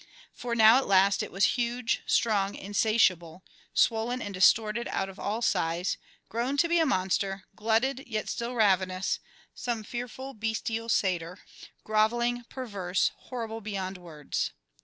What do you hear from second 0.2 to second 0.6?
For